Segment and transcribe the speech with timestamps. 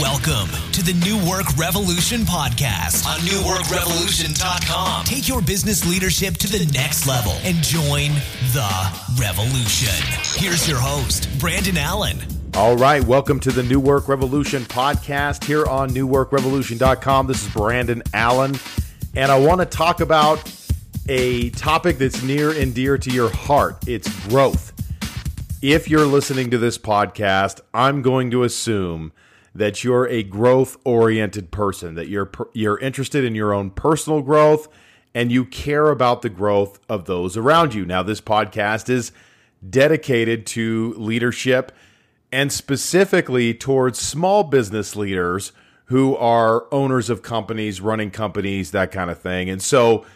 [0.00, 5.04] Welcome to the New Work Revolution podcast on newworkrevolution.com.
[5.04, 8.12] Take your business leadership to the next level and join
[8.54, 9.92] the revolution.
[10.40, 12.16] Here's your host, Brandon Allen.
[12.54, 17.26] All right, welcome to the New Work Revolution podcast here on newworkrevolution.com.
[17.26, 18.54] This is Brandon Allen,
[19.14, 20.50] and I want to talk about
[21.10, 23.86] a topic that's near and dear to your heart.
[23.86, 24.72] It's growth.
[25.60, 29.12] If you're listening to this podcast, I'm going to assume
[29.60, 34.68] that you're a growth oriented person, that you're you're interested in your own personal growth
[35.14, 37.84] and you care about the growth of those around you.
[37.84, 39.12] Now this podcast is
[39.68, 41.72] dedicated to leadership
[42.32, 45.52] and specifically towards small business leaders
[45.86, 49.50] who are owners of companies, running companies, that kind of thing.
[49.50, 50.06] And so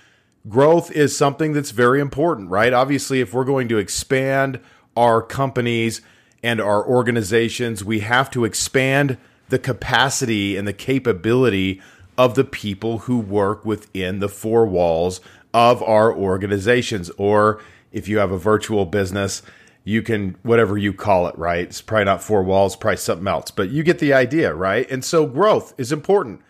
[0.49, 2.73] growth is something that's very important, right?
[2.73, 4.59] Obviously, if we're going to expand
[4.97, 6.01] our companies
[6.43, 11.81] and our organizations, we have to expand the capacity and the capability
[12.17, 15.21] of the people who work within the four walls
[15.53, 17.11] of our organizations.
[17.11, 17.61] Or
[17.93, 19.43] if you have a virtual business,
[19.85, 21.67] you can, whatever you call it, right?
[21.67, 24.91] It's probably not four walls, probably something else, but you get the idea, right?
[24.91, 26.41] And so growth is important.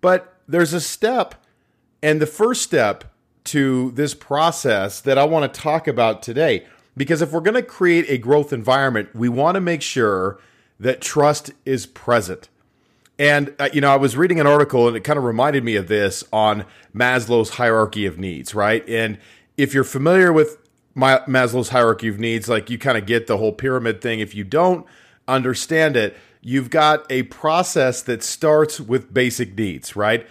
[0.00, 1.34] But there's a step,
[2.02, 3.04] and the first step
[3.44, 6.66] to this process that I want to talk about today
[6.96, 10.38] because if we're going to create a growth environment, we want to make sure
[10.80, 12.48] that trust is present.
[13.18, 15.76] And, uh, you know, I was reading an article and it kind of reminded me
[15.76, 18.86] of this on Maslow's hierarchy of needs, right?
[18.88, 19.18] And
[19.56, 20.58] if you're familiar with
[20.94, 24.20] my, Maslow's hierarchy of needs, like you kind of get the whole pyramid thing.
[24.20, 24.84] If you don't
[25.28, 30.26] understand it, you've got a process that starts with basic needs, right?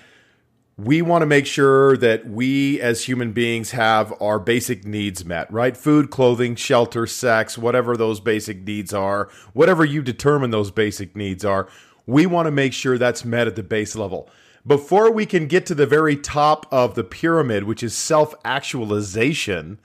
[0.77, 5.51] We want to make sure that we as human beings have our basic needs met,
[5.51, 5.77] right?
[5.77, 11.45] Food, clothing, shelter, sex, whatever those basic needs are, whatever you determine those basic needs
[11.45, 11.69] are,
[12.07, 14.27] we want to make sure that's met at the base level.
[14.65, 19.77] Before we can get to the very top of the pyramid, which is self actualization,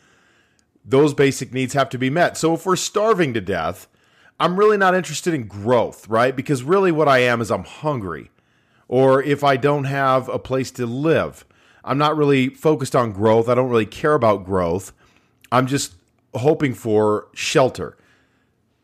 [0.84, 2.38] those basic needs have to be met.
[2.38, 3.88] So if we're starving to death,
[4.40, 6.34] I'm really not interested in growth, right?
[6.34, 8.30] Because really what I am is I'm hungry
[8.88, 11.44] or if I don't have a place to live.
[11.84, 13.48] I'm not really focused on growth.
[13.48, 14.92] I don't really care about growth.
[15.52, 15.94] I'm just
[16.34, 17.96] hoping for shelter.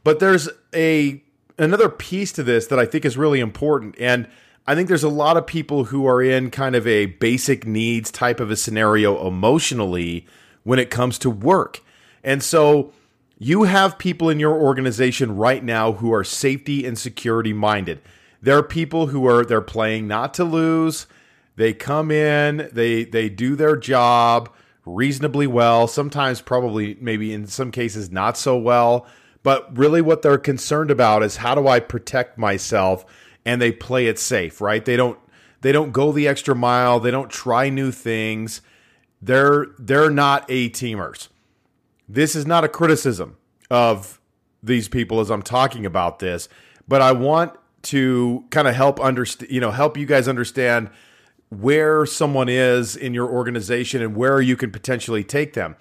[0.04, 1.22] But there's a
[1.58, 4.28] another piece to this that I think is really important and
[4.66, 8.10] I think there's a lot of people who are in kind of a basic needs
[8.10, 10.26] type of a scenario emotionally
[10.62, 11.82] when it comes to work.
[12.22, 12.92] And so
[13.38, 18.00] you have people in your organization right now who are safety and security minded.
[18.44, 21.06] There are people who are they're playing not to lose.
[21.56, 24.52] They come in, they they do their job
[24.84, 29.06] reasonably well, sometimes probably maybe in some cases not so well,
[29.42, 33.06] but really what they're concerned about is how do I protect myself
[33.46, 34.84] and they play it safe, right?
[34.84, 35.18] They don't
[35.62, 38.60] they don't go the extra mile, they don't try new things.
[39.22, 41.28] They're they're not A teamers.
[42.06, 43.38] This is not a criticism
[43.70, 44.20] of
[44.62, 46.50] these people as I'm talking about this,
[46.86, 50.90] but I want to kind of help understand, you know, help you guys understand
[51.50, 55.76] where someone is in your organization and where you can potentially take them.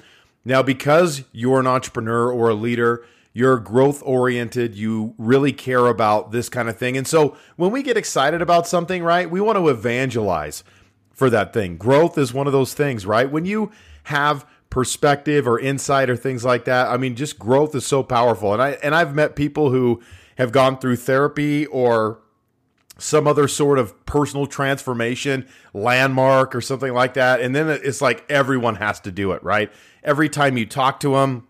[0.46, 6.32] Now, because you're an entrepreneur or a leader, you're growth oriented, you really care about
[6.32, 6.96] this kind of thing.
[6.98, 10.64] And so when we get excited about something, right, we want to evangelize
[11.12, 11.78] for that thing.
[11.78, 13.32] Growth is one of those things, right?
[13.32, 13.72] When you
[14.04, 18.54] have perspective or insight or things like that, I mean, just growth is so powerful.
[18.54, 20.02] And I and I've met people who
[20.38, 22.20] have gone through therapy or
[22.98, 27.42] some other sort of personal transformation landmark or something like that.
[27.42, 29.72] And then it's like everyone has to do it, right?
[30.04, 31.48] Every time you talk to them,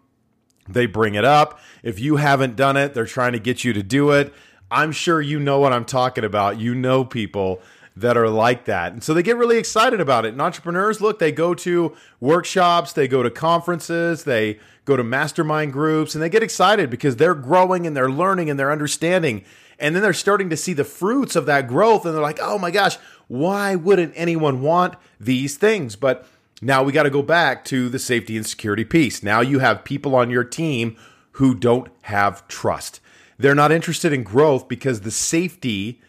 [0.68, 1.60] they bring it up.
[1.84, 4.34] If you haven't done it, they're trying to get you to do it.
[4.72, 6.60] I'm sure you know what I'm talking about.
[6.60, 7.62] You know people
[7.96, 8.92] that are like that.
[8.92, 10.30] And so they get really excited about it.
[10.30, 15.74] And entrepreneurs, look, they go to workshops, they go to conferences, they go to mastermind
[15.74, 19.44] groups, and they get excited because they're growing and they're learning and they're understanding.
[19.80, 22.06] And then they're starting to see the fruits of that growth.
[22.06, 22.98] And they're like, oh my gosh,
[23.28, 25.96] why wouldn't anyone want these things?
[25.96, 26.28] But
[26.62, 29.22] now we got to go back to the safety and security piece.
[29.22, 30.98] Now you have people on your team
[31.34, 33.00] who don't have trust.
[33.38, 36.02] They're not interested in growth because the safety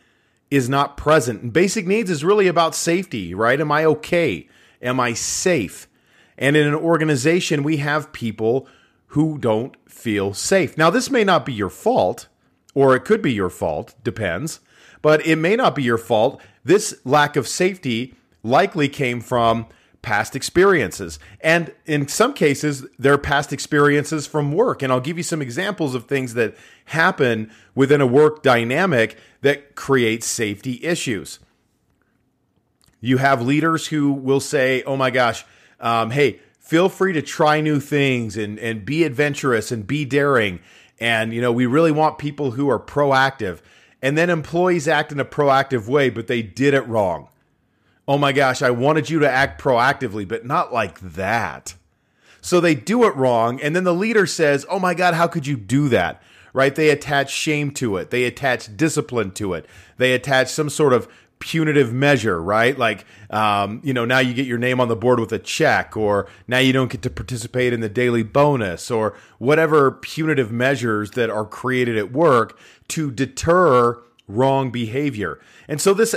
[0.54, 1.42] is not present.
[1.42, 3.60] And basic needs is really about safety, right?
[3.60, 4.48] Am I okay?
[4.80, 5.88] Am I safe?
[6.38, 8.68] And in an organization, we have people
[9.08, 10.76] who don't feel safe.
[10.76, 12.28] Now, this may not be your fault,
[12.74, 14.60] or it could be your fault, depends,
[15.02, 16.40] but it may not be your fault.
[16.64, 19.66] This lack of safety likely came from
[20.04, 21.18] past experiences.
[21.40, 24.82] And in some cases, they're past experiences from work.
[24.82, 26.54] And I'll give you some examples of things that
[26.84, 31.40] happen within a work dynamic that create safety issues.
[33.00, 35.46] You have leaders who will say, oh my gosh,
[35.80, 40.60] um, hey, feel free to try new things and, and be adventurous and be daring.
[41.00, 43.60] And, you know, we really want people who are proactive.
[44.02, 47.28] And then employees act in a proactive way, but they did it wrong.
[48.06, 51.74] Oh my gosh, I wanted you to act proactively, but not like that.
[52.40, 53.60] So they do it wrong.
[53.60, 56.22] And then the leader says, Oh my God, how could you do that?
[56.52, 56.74] Right?
[56.74, 58.10] They attach shame to it.
[58.10, 59.66] They attach discipline to it.
[59.96, 61.08] They attach some sort of
[61.38, 62.78] punitive measure, right?
[62.78, 65.96] Like, um, you know, now you get your name on the board with a check,
[65.96, 71.12] or now you don't get to participate in the daily bonus, or whatever punitive measures
[71.12, 72.58] that are created at work
[72.88, 75.40] to deter wrong behavior.
[75.68, 76.14] And so this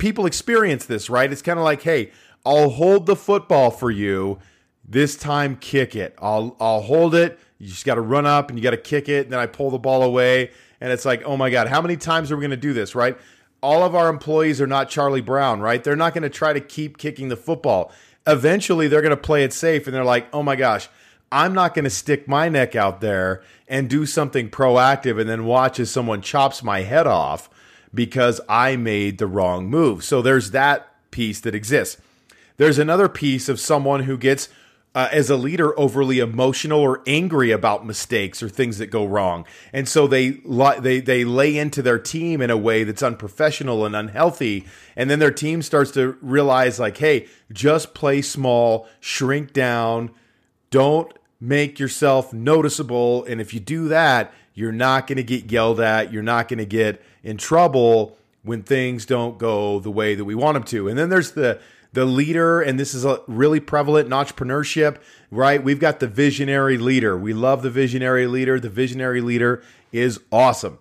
[0.00, 1.30] people experience this, right?
[1.30, 2.10] It's kind of like, hey,
[2.44, 4.40] I'll hold the football for you.
[4.84, 6.16] This time, kick it.
[6.20, 7.38] I'll I'll hold it.
[7.58, 9.26] You just got to run up and you got to kick it.
[9.26, 10.50] And then I pull the ball away,
[10.80, 12.96] and it's like, oh my god, how many times are we going to do this,
[12.96, 13.16] right?
[13.62, 15.82] all of our employees are not Charlie Brown, right?
[15.82, 17.92] They're not going to try to keep kicking the football.
[18.26, 20.88] Eventually, they're going to play it safe and they're like, oh my gosh,
[21.32, 25.44] I'm not going to stick my neck out there and do something proactive and then
[25.44, 27.48] watch as someone chops my head off
[27.92, 30.04] because I made the wrong move.
[30.04, 32.00] So there's that piece that exists.
[32.56, 34.48] There's another piece of someone who gets
[34.94, 39.46] uh, as a leader overly emotional or angry about mistakes or things that go wrong,
[39.72, 40.40] and so they
[40.80, 44.66] they they lay into their team in a way that's unprofessional and unhealthy,
[44.96, 50.10] and then their team starts to realize like, hey, just play small, shrink down,
[50.70, 55.80] don't make yourself noticeable, and if you do that, you're not going to get yelled
[55.80, 60.24] at, you're not going to get in trouble when things don't go the way that
[60.24, 61.60] we want them to, and then there's the
[61.92, 64.98] the leader, and this is a really prevalent in entrepreneurship,
[65.30, 65.62] right?
[65.62, 67.18] We've got the visionary leader.
[67.18, 68.60] We love the visionary leader.
[68.60, 70.78] The visionary leader is awesome.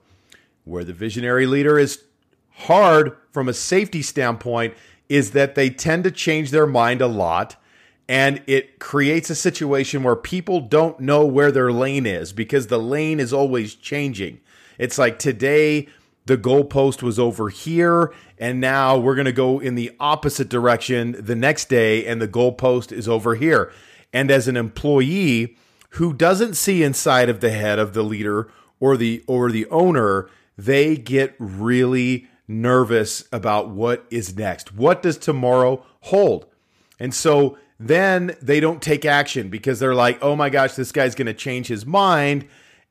[0.66, 2.04] Where the visionary leader is
[2.52, 4.76] hard from a safety standpoint
[5.08, 7.56] is that they tend to change their mind a lot
[8.10, 12.80] and it creates a situation where people don't know where their lane is because the
[12.80, 14.42] lane is always changing.
[14.80, 15.88] It's like today
[16.26, 21.16] the goalpost was over here, and now we're going to go in the opposite direction
[21.20, 23.72] the next day, and the goalpost is over here.
[24.12, 25.56] And as an employee
[25.92, 30.30] who doesn't see inside of the head of the leader or the or the owner,
[30.58, 34.74] they get really nervous about what is next.
[34.74, 36.48] What does tomorrow hold?
[37.00, 41.16] And so then they don't take action because they're like, "Oh my gosh, this guy's
[41.16, 42.46] going to change his mind."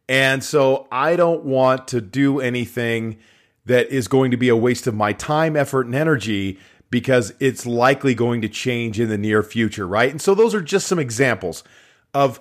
[0.09, 3.19] And so I don't want to do anything
[3.67, 6.59] that is going to be a waste of my time, effort, and energy
[6.91, 10.11] because it's likely going to change in the near future, right?
[10.11, 11.63] And so those are just some examples
[12.15, 12.41] of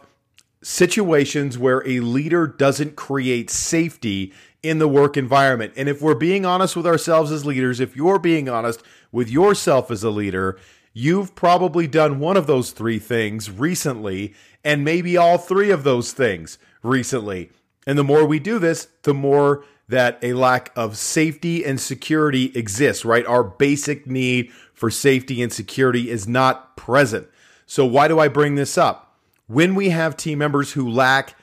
[0.64, 4.34] situations where a leader doesn't create safety
[4.64, 5.74] in the work environment.
[5.76, 9.92] And if we're being honest with ourselves as leaders, if you're being honest with yourself
[9.92, 10.58] as a leader,
[10.98, 14.34] you've probably done one of those three things recently,
[14.64, 17.52] and maybe all three of those things recently.
[17.86, 22.52] And the more we do this, the more that a lack of safety and security
[22.58, 23.26] exists, right?
[23.28, 27.28] Our basic need for safety and security is not present.
[27.68, 29.16] So, why do I bring this up?
[29.46, 31.36] When we have team members who lack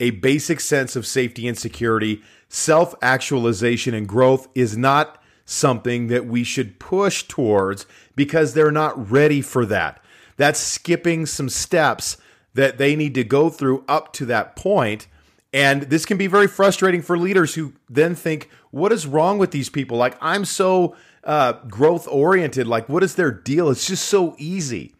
[0.00, 6.26] a basic sense of safety and security, self actualization and growth is not something that
[6.26, 10.02] we should push towards because they're not ready for that.
[10.36, 12.16] That's skipping some steps
[12.54, 15.06] that they need to go through up to that point
[15.52, 19.50] and this can be very frustrating for leaders who then think, what is wrong with
[19.50, 19.98] these people?
[19.98, 22.66] Like, I'm so uh, growth oriented.
[22.66, 23.68] Like, what is their deal?
[23.70, 24.94] It's just so easy.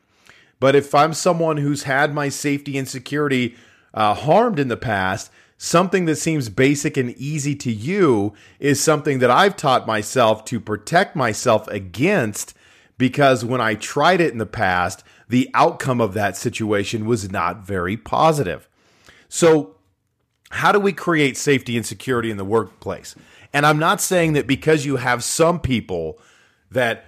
[0.60, 3.56] But if I'm someone who's had my safety and security
[3.94, 5.30] uh, harmed in the past,
[5.62, 10.58] something that seems basic and easy to you is something that I've taught myself to
[10.58, 12.56] protect myself against
[12.98, 17.64] because when I tried it in the past, the outcome of that situation was not
[17.64, 18.68] very positive.
[19.28, 19.76] So,
[20.50, 23.14] how do we create safety and security in the workplace?
[23.52, 26.18] And I'm not saying that because you have some people
[26.72, 27.04] that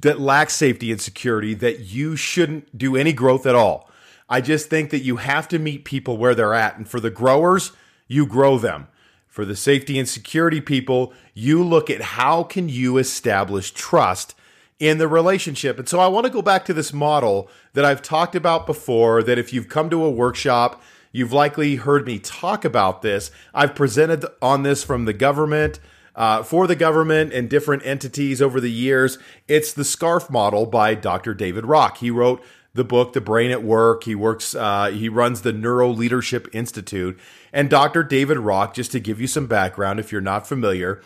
[0.00, 3.89] that lack safety and security that you shouldn't do any growth at all.
[4.30, 7.10] I just think that you have to meet people where they're at and for the
[7.10, 7.72] growers,
[8.08, 8.88] you grow them.
[9.26, 14.34] For the safety and security people, you look at how can you establish trust
[14.78, 15.78] in the relationship.
[15.78, 19.22] And so I want to go back to this model that I've talked about before
[19.22, 20.80] that if you've come to a workshop
[21.12, 23.30] You've likely heard me talk about this.
[23.52, 25.80] I've presented on this from the government.
[26.16, 29.16] Uh, for the government and different entities over the years.
[29.46, 31.34] It's the SCARF model by Dr.
[31.34, 31.98] David Rock.
[31.98, 34.04] He wrote the book The Brain at Work.
[34.04, 34.54] He works.
[34.54, 37.18] Uh, he runs the Neuro Leadership Institute.
[37.52, 38.02] And Dr.
[38.02, 41.00] David Rock, just to give you some background, if you're not familiar,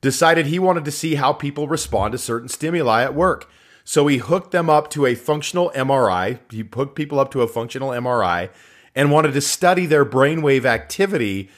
[0.00, 3.50] decided he wanted to see how people respond to certain stimuli at work.
[3.84, 6.38] So he hooked them up to a functional MRI.
[6.50, 8.48] He hooked people up to a functional MRI
[8.94, 11.50] and wanted to study their brainwave activity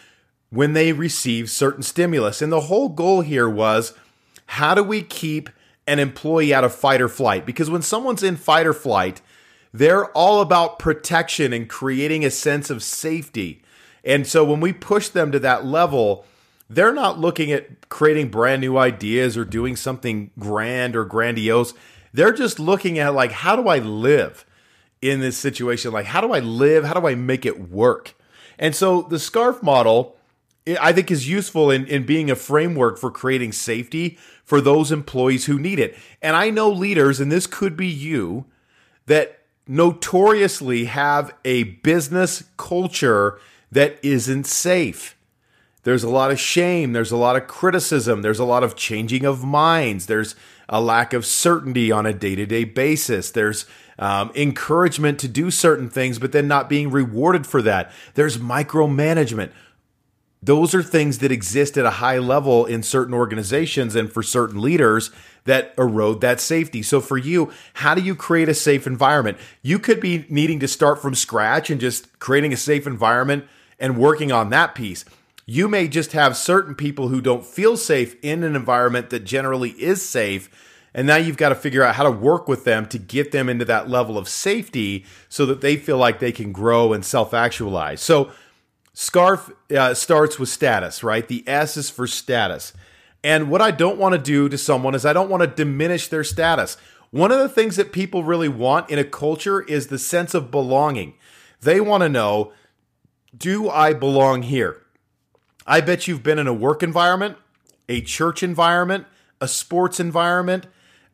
[0.50, 2.42] when they receive certain stimulus.
[2.42, 3.94] And the whole goal here was
[4.46, 5.50] how do we keep
[5.86, 7.46] an employee out of fight or flight?
[7.46, 9.20] Because when someone's in fight or flight,
[9.72, 13.62] they're all about protection and creating a sense of safety.
[14.04, 16.24] And so when we push them to that level,
[16.68, 21.74] they're not looking at creating brand new ideas or doing something grand or grandiose.
[22.12, 24.44] They're just looking at like, how do I live
[25.02, 25.92] in this situation?
[25.92, 26.84] Like, how do I live?
[26.84, 28.14] How do I make it work?
[28.58, 30.16] And so the SCARF model,
[30.80, 35.46] I think, is useful in, in being a framework for creating safety for those employees
[35.46, 35.96] who need it.
[36.22, 38.46] And I know leaders, and this could be you,
[39.06, 39.35] that
[39.66, 43.38] notoriously have a business culture
[43.72, 45.16] that isn't safe.
[45.82, 49.24] There's a lot of shame, there's a lot of criticism, there's a lot of changing
[49.24, 50.34] of minds, there's
[50.68, 53.66] a lack of certainty on a day to day basis, there's
[53.98, 57.92] um, encouragement to do certain things, but then not being rewarded for that.
[58.14, 59.52] There's micromanagement.
[60.46, 64.62] Those are things that exist at a high level in certain organizations and for certain
[64.62, 65.10] leaders
[65.42, 66.84] that erode that safety.
[66.84, 69.38] So, for you, how do you create a safe environment?
[69.62, 73.44] You could be needing to start from scratch and just creating a safe environment
[73.80, 75.04] and working on that piece.
[75.46, 79.70] You may just have certain people who don't feel safe in an environment that generally
[79.70, 80.48] is safe.
[80.94, 83.48] And now you've got to figure out how to work with them to get them
[83.48, 87.34] into that level of safety so that they feel like they can grow and self
[87.34, 88.00] actualize.
[88.00, 88.30] So,
[88.96, 91.28] SCARF uh, starts with status, right?
[91.28, 92.72] The S is for status.
[93.22, 96.08] And what I don't want to do to someone is I don't want to diminish
[96.08, 96.78] their status.
[97.10, 100.50] One of the things that people really want in a culture is the sense of
[100.50, 101.12] belonging.
[101.60, 102.52] They want to know
[103.36, 104.82] do I belong here?
[105.66, 107.36] I bet you've been in a work environment,
[107.90, 109.06] a church environment,
[109.42, 110.68] a sports environment,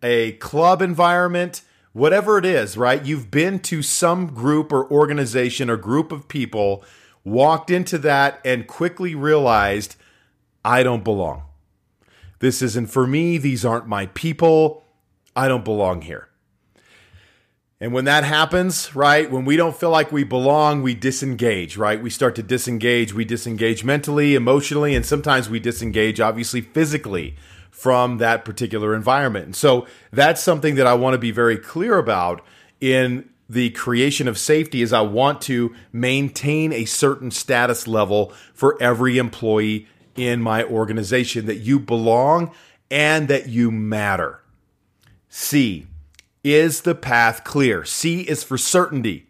[0.04, 1.62] a club environment,
[1.92, 3.04] whatever it is, right?
[3.04, 6.84] You've been to some group or organization or group of people,
[7.24, 9.96] walked into that, and quickly realized,
[10.64, 11.44] I don't belong.
[12.40, 13.38] This isn't for me.
[13.38, 14.84] These aren't my people.
[15.36, 16.28] I don't belong here.
[17.80, 22.00] And when that happens, right, when we don't feel like we belong, we disengage, right?
[22.00, 23.12] We start to disengage.
[23.12, 27.34] We disengage mentally, emotionally, and sometimes we disengage, obviously, physically
[27.72, 29.46] from that particular environment.
[29.46, 32.44] And so that's something that I want to be very clear about
[32.80, 38.80] in the creation of safety is I want to maintain a certain status level for
[38.82, 42.54] every employee in my organization that you belong
[42.90, 44.40] and that you matter.
[45.28, 45.86] C,
[46.42, 47.84] is the path clear?
[47.84, 49.26] C is for certainty.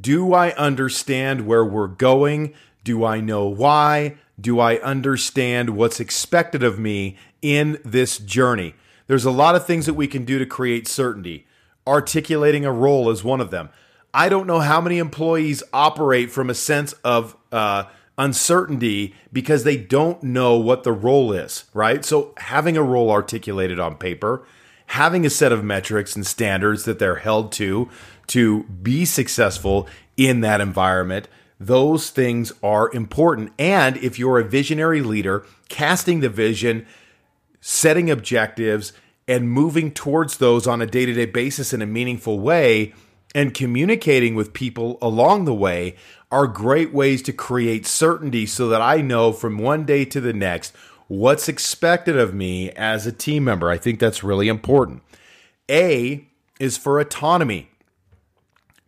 [0.00, 2.54] Do I understand where we're going?
[2.84, 4.18] Do I know why?
[4.40, 8.76] Do I understand what's expected of me in this journey?
[9.08, 11.48] There's a lot of things that we can do to create certainty.
[11.86, 13.70] Articulating a role is one of them.
[14.12, 17.84] I don't know how many employees operate from a sense of uh,
[18.16, 22.04] uncertainty because they don't know what the role is, right?
[22.04, 24.46] So having a role articulated on paper
[24.86, 27.88] having a set of metrics and standards that they're held to
[28.26, 35.00] to be successful in that environment those things are important and if you're a visionary
[35.00, 36.86] leader casting the vision
[37.60, 38.92] setting objectives
[39.26, 42.92] and moving towards those on a day-to-day basis in a meaningful way
[43.34, 45.96] and communicating with people along the way
[46.30, 50.32] are great ways to create certainty so that I know from one day to the
[50.32, 50.74] next
[51.08, 53.70] what's expected of me as a team member.
[53.70, 55.02] I think that's really important.
[55.70, 56.26] A
[56.60, 57.70] is for autonomy.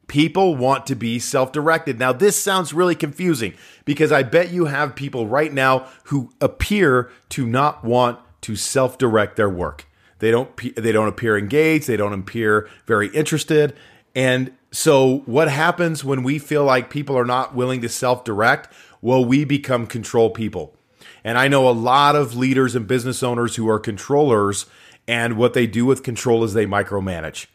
[0.07, 1.99] People want to be self directed.
[1.99, 7.11] Now, this sounds really confusing because I bet you have people right now who appear
[7.31, 9.86] to not want to self direct their work.
[10.19, 13.77] They don't, they don't appear engaged, they don't appear very interested.
[14.15, 18.73] And so, what happens when we feel like people are not willing to self direct?
[19.03, 20.75] Well, we become control people.
[21.23, 24.67] And I know a lot of leaders and business owners who are controllers,
[25.07, 27.47] and what they do with control is they micromanage.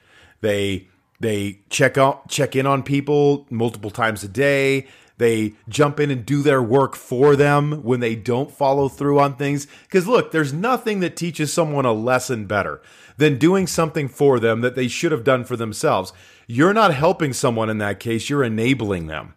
[0.41, 0.87] They
[1.19, 4.87] they check out check in on people multiple times a day.
[5.21, 9.35] They jump in and do their work for them when they don't follow through on
[9.35, 9.67] things.
[9.83, 12.81] Because look, there's nothing that teaches someone a lesson better
[13.17, 16.11] than doing something for them that they should have done for themselves.
[16.47, 19.35] You're not helping someone in that case, you're enabling them.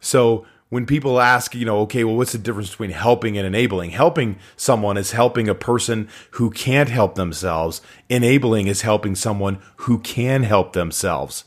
[0.00, 3.90] So when people ask, you know, okay, well, what's the difference between helping and enabling?
[3.90, 7.80] Helping someone is helping a person who can't help themselves.
[8.08, 11.44] Enabling is helping someone who can help themselves.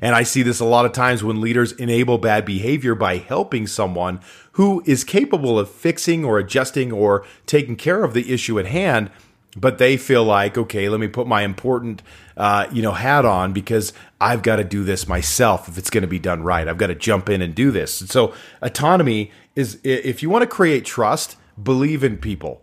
[0.00, 3.66] And I see this a lot of times when leaders enable bad behavior by helping
[3.66, 4.20] someone
[4.52, 9.10] who is capable of fixing or adjusting or taking care of the issue at hand
[9.56, 12.02] but they feel like okay let me put my important
[12.36, 16.02] uh, you know hat on because i've got to do this myself if it's going
[16.02, 16.68] to be done right.
[16.68, 18.00] I've got to jump in and do this.
[18.00, 22.62] And so autonomy is if you want to create trust believe in people.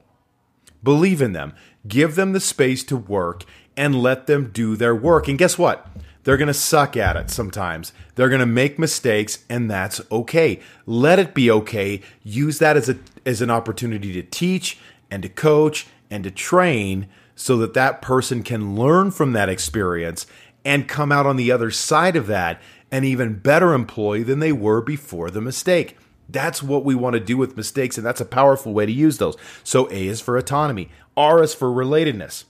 [0.84, 1.54] Believe in them.
[1.88, 3.44] Give them the space to work
[3.76, 5.28] and let them do their work.
[5.28, 5.88] And guess what
[6.26, 7.94] they're going to suck at it sometimes.
[8.16, 10.60] They're going to make mistakes and that's okay.
[10.86, 12.02] Let it be okay.
[12.24, 14.78] Use that as a as an opportunity to teach
[15.10, 20.26] and to coach and to train so that that person can learn from that experience
[20.64, 22.60] and come out on the other side of that
[22.92, 25.98] an even better employee than they were before the mistake.
[26.28, 29.18] That's what we want to do with mistakes, and that's a powerful way to use
[29.18, 29.36] those.
[29.64, 32.46] So, A is for autonomy, R is for relatedness.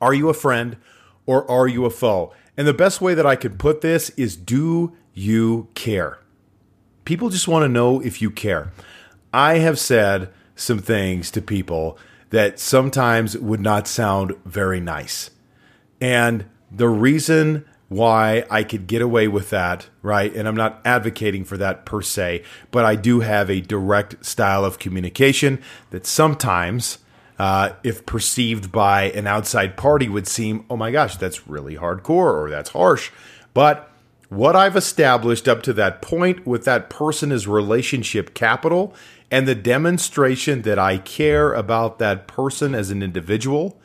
[0.00, 0.76] Are you a friend
[1.26, 2.32] or are you a foe?
[2.56, 6.18] And the best way that I could put this is do you care?
[7.04, 8.72] People just want to know if you care.
[9.32, 11.98] I have said some things to people
[12.30, 15.30] that sometimes would not sound very nice.
[16.00, 20.34] And the reason why I could get away with that, right?
[20.34, 24.64] And I'm not advocating for that per se, but I do have a direct style
[24.64, 26.98] of communication that sometimes,
[27.42, 32.40] uh, if perceived by an outside party, would seem, oh my gosh, that's really hardcore
[32.40, 33.10] or that's harsh.
[33.52, 33.90] But
[34.28, 38.94] what I've established up to that point with that person is relationship capital
[39.28, 43.76] and the demonstration that I care about that person as an individual.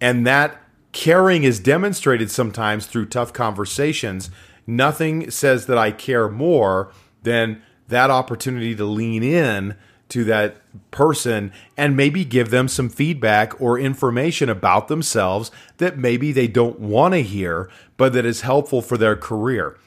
[0.00, 4.30] And that caring is demonstrated sometimes through tough conversations.
[4.64, 6.92] Nothing says that I care more
[7.24, 9.74] than that opportunity to lean in
[10.12, 10.56] to that
[10.90, 16.78] person and maybe give them some feedback or information about themselves that maybe they don't
[16.78, 19.78] want to hear, but that is helpful for their career.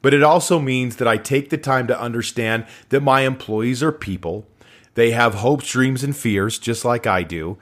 [0.00, 3.92] But it also means that I take the time to understand that my employees are
[3.92, 4.46] people
[4.94, 7.58] they have hopes, dreams, and fears, just like I do.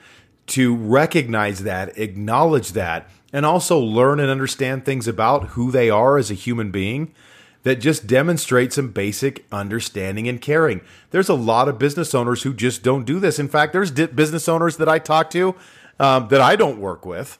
[0.49, 6.19] To recognize that, acknowledge that, and also learn and understand things about who they are
[6.19, 7.15] as a human being
[7.63, 10.81] that just demonstrate some basic understanding and caring.
[11.11, 13.39] There's a lot of business owners who just don't do this.
[13.39, 15.55] In fact, there's business owners that I talk to
[16.01, 17.39] um, that I don't work with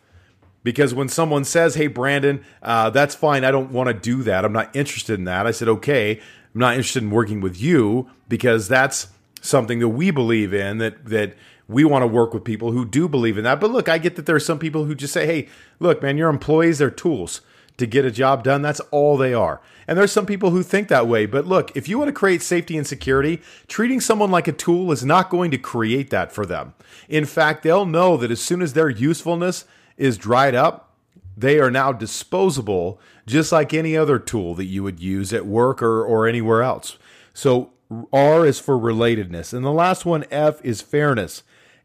[0.63, 3.45] because when someone says, "Hey, Brandon, uh, that's fine.
[3.45, 4.45] I don't want to do that.
[4.45, 6.13] I'm not interested in that," I said, "Okay,
[6.55, 9.09] I'm not interested in working with you because that's
[9.41, 11.35] something that we believe in that that
[11.69, 13.61] we want to work with people who do believe in that.
[13.61, 15.49] But look, I get that there are some people who just say, "Hey,
[15.81, 17.41] look, man, your employees are tools
[17.83, 18.63] to get a job done.
[18.63, 21.27] That's all they are." And there's some people who think that way.
[21.27, 24.91] But look, if you want to create safety and security, treating someone like a tool
[24.93, 26.75] is not going to create that for them.
[27.09, 29.65] In fact, they'll know that as soon as their usefulness
[29.97, 30.95] is dried up,
[31.37, 35.83] they are now disposable just like any other tool that you would use at work
[35.83, 36.99] or, or anywhere else.
[37.35, 37.71] So
[38.13, 39.53] R is for relatedness.
[39.53, 41.43] And the last one, F, is fairness.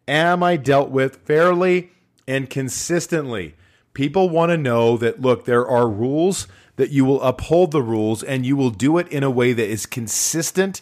[0.08, 1.92] Am I dealt with fairly
[2.28, 3.56] and consistently?
[3.98, 8.22] People want to know that, look, there are rules, that you will uphold the rules,
[8.22, 10.82] and you will do it in a way that is consistent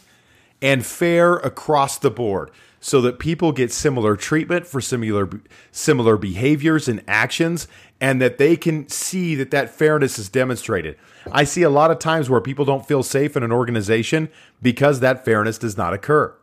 [0.61, 2.51] and fair across the board
[2.81, 5.29] so that people get similar treatment for similar
[5.71, 7.69] similar behaviors and actions
[8.01, 10.97] and that they can see that that fairness is demonstrated.
[11.31, 14.27] I see a lot of times where people don't feel safe in an organization
[14.61, 16.35] because that fairness does not occur.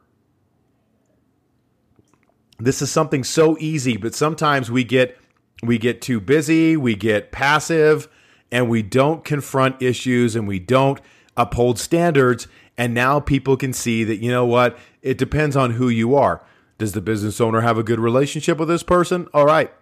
[2.58, 5.18] This is something so easy, but sometimes we get
[5.62, 8.08] we get too busy, we get passive,
[8.50, 11.00] and we don't confront issues and we don't
[11.36, 12.46] uphold standards
[12.76, 16.44] and now people can see that, you know what, it depends on who you are.
[16.78, 19.28] Does the business owner have a good relationship with this person?
[19.34, 19.72] All right.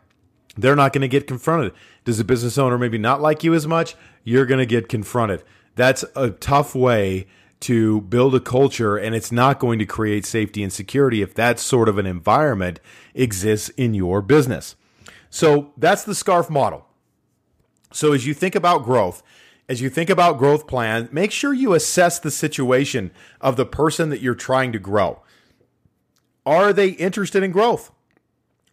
[0.57, 1.73] They're not going to get confronted.
[2.05, 3.95] Does the business owner maybe not like you as much?
[4.25, 5.45] You're going to get confronted.
[5.77, 7.27] That's a tough way
[7.61, 11.59] to build a culture, and it's not going to create safety and security if that
[11.59, 12.81] sort of an environment
[13.15, 14.77] exists in your business.
[15.31, 16.87] So that's the SCARF model.
[17.93, 19.23] So as you think about growth,
[19.69, 24.11] as you think about growth plan, make sure you assess the situation of the person
[24.11, 25.23] that you're trying to grow.
[26.45, 27.93] Are they interested in growth?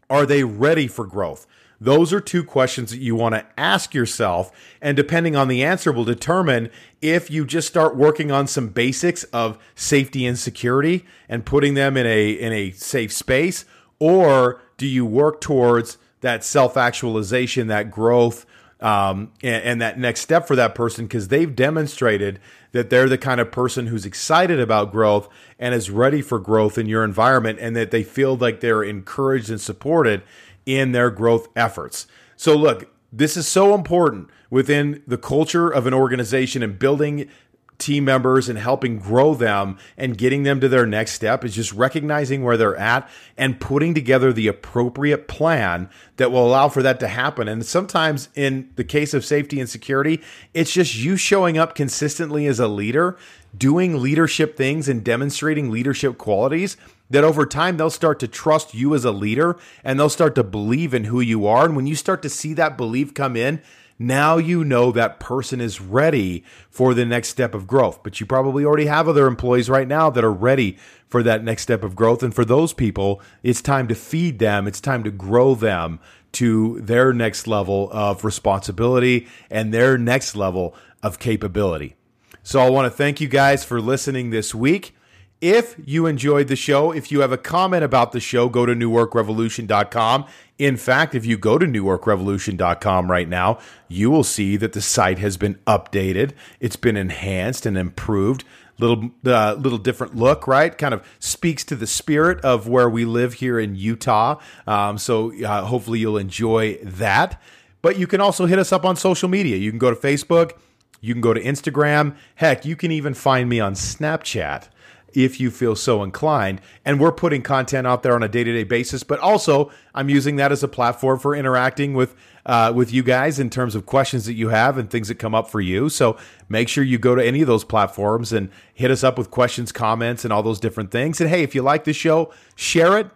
[0.10, 1.46] Are they ready for growth?
[1.80, 4.52] Those are two questions that you want to ask yourself.
[4.82, 9.24] And depending on the answer, will determine if you just start working on some basics
[9.26, 13.66] of safety and security and putting them in a, in a safe space,
[14.00, 18.46] or do you work towards that self actualization, that growth,
[18.80, 22.40] um, and, and that next step for that person because they've demonstrated
[22.74, 25.28] that they're the kind of person who's excited about growth
[25.58, 29.50] and is ready for growth in your environment and that they feel like they're encouraged
[29.50, 30.22] and supported
[30.66, 32.08] in their growth efforts.
[32.36, 37.30] So, look, this is so important within the culture of an organization and building
[37.78, 41.72] team members and helping grow them and getting them to their next step is just
[41.74, 47.00] recognizing where they're at and putting together the appropriate plan that will allow for that
[47.00, 47.48] to happen.
[47.48, 50.22] And sometimes in the case of safety and security,
[50.54, 53.18] it's just you showing up consistently as a leader,
[53.56, 56.78] doing leadership things and demonstrating leadership qualities
[57.10, 60.44] that over time they'll start to trust you as a leader and they'll start to
[60.44, 61.66] believe in who you are.
[61.66, 63.62] And when you start to see that belief come in,
[64.00, 68.04] now you know that person is ready for the next step of growth.
[68.04, 71.64] But you probably already have other employees right now that are ready for that next
[71.64, 72.22] step of growth.
[72.22, 76.00] And for those people, it's time to feed them, it's time to grow them
[76.34, 81.96] to their next level of responsibility and their next level of capability.
[82.44, 84.94] So I want to thank you guys for listening this week.
[85.40, 88.74] If you enjoyed the show, if you have a comment about the show, go to
[88.74, 90.26] newworkrevolution.com.
[90.58, 95.20] In fact, if you go to newworkrevolution.com right now, you will see that the site
[95.20, 96.32] has been updated.
[96.60, 98.46] It's been enhanced and improved.
[98.80, 100.76] Little, uh, little different look, right?
[100.76, 104.40] Kind of speaks to the spirit of where we live here in Utah.
[104.66, 107.40] Um, so uh, hopefully you'll enjoy that.
[107.84, 109.58] But you can also hit us up on social media.
[109.58, 110.54] You can go to Facebook.
[111.00, 112.16] You can go to Instagram.
[112.36, 114.70] Heck, you can even find me on Snapchat
[115.14, 116.62] if you feel so inclined.
[116.86, 120.10] And we're putting content out there on a day to day basis, but also I'm
[120.10, 122.16] using that as a platform for interacting with
[122.46, 125.36] uh, with you guys in terms of questions that you have and things that come
[125.36, 125.90] up for you.
[125.90, 126.18] So
[126.48, 129.74] make sure you go to any of those platforms and hit us up with questions,
[129.74, 131.20] comments, and all those different things.
[131.20, 133.10] And hey, if you like the show, share it.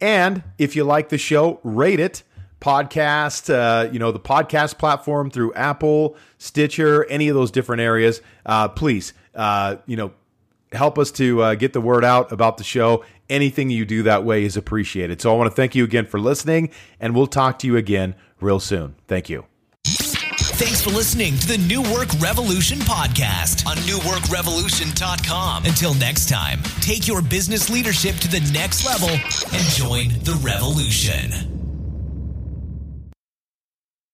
[0.00, 2.22] And if you like the show, rate it
[2.60, 8.20] podcast, uh, you know, the podcast platform through Apple, Stitcher, any of those different areas,
[8.46, 10.12] uh, please, uh, you know,
[10.72, 13.04] help us to uh, get the word out about the show.
[13.28, 15.20] Anything you do that way is appreciated.
[15.20, 18.14] So I want to thank you again for listening, and we'll talk to you again
[18.40, 18.96] real soon.
[19.06, 19.46] Thank you.
[19.84, 25.64] Thanks for listening to the New Work Revolution podcast on newworkrevolution.com.
[25.64, 31.49] Until next time, take your business leadership to the next level and join the revolution.